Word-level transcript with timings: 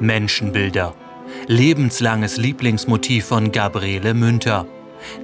Menschenbilder. 0.00 0.94
Lebenslanges 1.46 2.38
Lieblingsmotiv 2.38 3.26
von 3.26 3.52
Gabriele 3.52 4.14
Münter. 4.14 4.66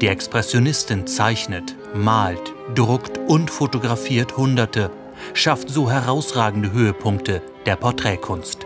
Die 0.01 0.09
Expressionistin 0.09 1.07
zeichnet, 1.07 1.75
malt, 1.95 2.53
druckt 2.75 3.19
und 3.27 3.51
fotografiert 3.51 4.37
Hunderte, 4.37 4.91
schafft 5.33 5.71
so 5.71 5.91
herausragende 5.91 6.73
Höhepunkte 6.73 7.43
der 7.65 7.77
Porträtkunst. 7.77 8.66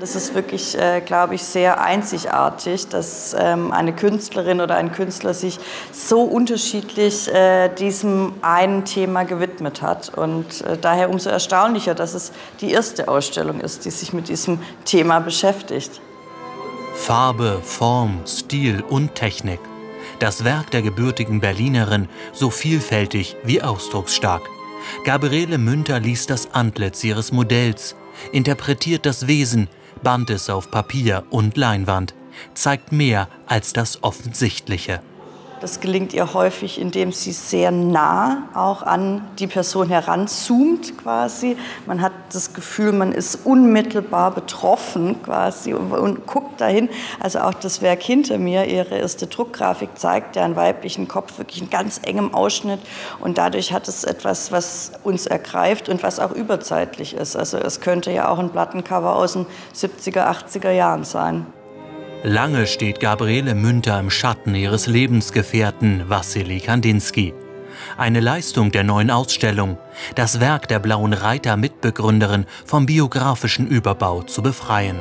Das 0.00 0.16
ist 0.16 0.34
wirklich, 0.34 0.78
äh, 0.78 1.02
glaube 1.02 1.34
ich, 1.34 1.42
sehr 1.42 1.78
einzigartig, 1.82 2.88
dass 2.88 3.36
ähm, 3.38 3.70
eine 3.70 3.92
Künstlerin 3.92 4.62
oder 4.62 4.76
ein 4.76 4.92
Künstler 4.92 5.34
sich 5.34 5.58
so 5.92 6.22
unterschiedlich 6.22 7.28
äh, 7.28 7.68
diesem 7.68 8.32
einen 8.40 8.86
Thema 8.86 9.24
gewidmet 9.24 9.82
hat. 9.82 10.08
Und 10.16 10.62
äh, 10.62 10.78
daher 10.78 11.10
umso 11.10 11.28
erstaunlicher, 11.28 11.94
dass 11.94 12.14
es 12.14 12.32
die 12.62 12.70
erste 12.70 13.08
Ausstellung 13.08 13.60
ist, 13.60 13.84
die 13.84 13.90
sich 13.90 14.14
mit 14.14 14.28
diesem 14.28 14.60
Thema 14.86 15.20
beschäftigt. 15.20 16.00
Farbe, 16.94 17.60
Form, 17.62 18.22
Stil 18.26 18.82
und 18.88 19.14
Technik. 19.14 19.60
Das 20.18 20.44
Werk 20.44 20.70
der 20.70 20.80
gebürtigen 20.80 21.40
Berlinerin 21.40 22.08
so 22.32 22.48
vielfältig 22.48 23.36
wie 23.44 23.60
ausdrucksstark. 23.60 24.48
Gabriele 25.04 25.58
Münter 25.58 26.00
liest 26.00 26.30
das 26.30 26.54
Antlitz 26.54 27.04
ihres 27.04 27.32
Modells, 27.32 27.96
interpretiert 28.32 29.04
das 29.04 29.26
Wesen, 29.26 29.68
band 30.02 30.30
es 30.30 30.50
auf 30.50 30.70
Papier 30.70 31.24
und 31.30 31.56
Leinwand, 31.56 32.14
zeigt 32.54 32.92
mehr 32.92 33.28
als 33.46 33.72
das 33.72 34.02
Offensichtliche. 34.02 35.00
Das 35.60 35.80
gelingt 35.80 36.14
ihr 36.14 36.32
häufig, 36.32 36.80
indem 36.80 37.12
sie 37.12 37.32
sehr 37.32 37.70
nah 37.70 38.48
auch 38.54 38.82
an 38.82 39.28
die 39.38 39.46
Person 39.46 39.90
heranzoomt 39.90 40.96
quasi. 40.96 41.54
Man 41.84 42.00
hat 42.00 42.12
das 42.32 42.54
Gefühl, 42.54 42.92
man 42.92 43.12
ist 43.12 43.44
unmittelbar 43.44 44.30
betroffen 44.30 45.22
quasi 45.22 45.74
und, 45.74 45.92
und, 45.92 46.26
guckt 46.26 46.62
dahin. 46.62 46.88
Also 47.20 47.40
auch 47.40 47.52
das 47.52 47.82
Werk 47.82 48.02
hinter 48.02 48.38
mir, 48.38 48.64
ihre 48.64 48.96
erste 48.96 49.26
Druckgrafik 49.26 49.98
zeigt 49.98 50.36
ja 50.36 50.44
einen 50.44 50.56
weiblichen 50.56 51.08
Kopf 51.08 51.36
wirklich 51.36 51.60
in 51.60 51.68
ganz 51.68 52.00
engem 52.04 52.32
Ausschnitt 52.32 52.80
und 53.20 53.36
dadurch 53.36 53.74
hat 53.74 53.86
es 53.86 54.04
etwas, 54.04 54.52
was 54.52 54.92
uns 55.04 55.26
ergreift 55.26 55.90
und 55.90 56.02
was 56.02 56.20
auch 56.20 56.32
überzeitlich 56.32 57.12
ist. 57.12 57.36
Also 57.36 57.58
es 57.58 57.82
könnte 57.82 58.10
ja 58.10 58.30
auch 58.30 58.38
ein 58.38 58.48
Plattencover 58.48 59.14
aus 59.14 59.34
den 59.34 59.44
70er, 59.74 60.26
80er 60.26 60.70
Jahren 60.70 61.04
sein. 61.04 61.44
Lange 62.22 62.66
steht 62.66 63.00
Gabriele 63.00 63.54
Münter 63.54 63.98
im 63.98 64.10
Schatten 64.10 64.54
ihres 64.54 64.86
Lebensgefährten 64.86 66.10
Wassily 66.10 66.60
Kandinsky. 66.60 67.32
Eine 67.96 68.20
Leistung 68.20 68.70
der 68.72 68.84
neuen 68.84 69.10
Ausstellung, 69.10 69.78
das 70.16 70.38
Werk 70.38 70.68
der 70.68 70.80
Blauen 70.80 71.14
Reiter 71.14 71.56
Mitbegründerin 71.56 72.44
vom 72.66 72.84
biografischen 72.84 73.66
Überbau 73.66 74.22
zu 74.22 74.42
befreien. 74.42 74.98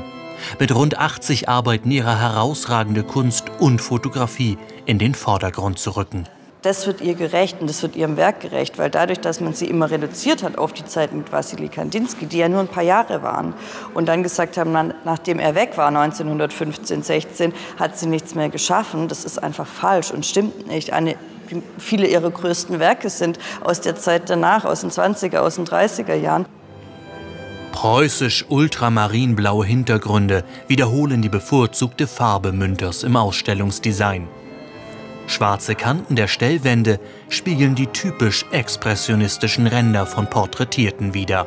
Mit 0.59 0.73
rund 0.73 0.97
80 0.97 1.49
Arbeiten 1.49 1.91
ihrer 1.91 2.17
herausragende 2.17 3.03
Kunst 3.03 3.49
und 3.59 3.81
Fotografie 3.81 4.57
in 4.85 4.97
den 4.97 5.13
Vordergrund 5.13 5.77
zu 5.77 5.97
rücken 5.97 6.25
das 6.61 6.87
wird 6.87 6.99
ihr 7.01 7.15
gerecht 7.15 7.61
und 7.61 7.69
das 7.69 7.81
wird 7.81 7.95
ihrem 7.95 8.17
Werk 8.17 8.41
gerecht, 8.41 8.77
weil 8.77 8.89
dadurch, 8.89 9.19
dass 9.19 9.39
man 9.39 9.53
sie 9.53 9.65
immer 9.65 9.89
reduziert 9.89 10.43
hat 10.43 10.57
auf 10.57 10.73
die 10.73 10.85
Zeit 10.85 11.13
mit 11.13 11.31
Wassily 11.31 11.69
Kandinsky, 11.69 12.25
die 12.25 12.39
ja 12.39 12.49
nur 12.49 12.59
ein 12.59 12.67
paar 12.67 12.83
Jahre 12.83 13.23
waren, 13.23 13.53
und 13.93 14.07
dann 14.07 14.23
gesagt 14.23 14.57
haben, 14.57 14.93
nachdem 15.05 15.39
er 15.39 15.55
weg 15.55 15.77
war, 15.77 15.87
1915, 15.87 17.03
16, 17.03 17.53
hat 17.77 17.97
sie 17.97 18.07
nichts 18.07 18.35
mehr 18.35 18.49
geschaffen, 18.49 19.07
das 19.07 19.23
ist 19.23 19.41
einfach 19.41 19.67
falsch 19.67 20.11
und 20.11 20.25
stimmt 20.25 20.67
nicht. 20.67 20.91
Eine, 20.91 21.15
viele 21.77 22.07
ihrer 22.07 22.29
größten 22.29 22.79
Werke 22.79 23.09
sind 23.09 23.39
aus 23.63 23.79
der 23.79 23.95
Zeit 23.95 24.29
danach, 24.29 24.65
aus 24.65 24.81
den 24.81 24.91
20er, 24.91 25.37
aus 25.37 25.55
den 25.55 25.65
30er 25.65 26.15
Jahren. 26.15 26.45
Preußisch 27.71 28.45
ultramarinblaue 28.49 29.65
Hintergründe 29.65 30.43
wiederholen 30.67 31.21
die 31.21 31.29
bevorzugte 31.29 32.07
Farbe 32.07 32.51
Münters 32.51 33.03
im 33.03 33.15
Ausstellungsdesign. 33.15 34.27
Schwarze 35.29 35.75
Kanten 35.75 36.15
der 36.15 36.27
Stellwände 36.27 36.99
spiegeln 37.29 37.75
die 37.75 37.85
typisch 37.85 38.45
expressionistischen 38.51 39.67
Ränder 39.67 40.07
von 40.07 40.27
Porträtierten 40.27 41.13
wider. 41.13 41.45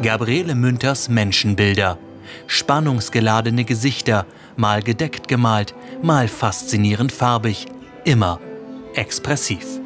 Gabriele 0.00 0.54
Münters 0.54 1.10
Menschenbilder. 1.10 1.98
Spannungsgeladene 2.46 3.64
Gesichter, 3.64 4.24
mal 4.56 4.82
gedeckt 4.82 5.28
gemalt, 5.28 5.74
mal 6.02 6.26
faszinierend 6.26 7.12
farbig, 7.12 7.66
immer 8.04 8.40
expressiv. 8.94 9.77